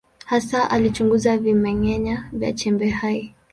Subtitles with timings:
[0.25, 3.35] Hasa alichunguza vimeng’enya vya chembe hai.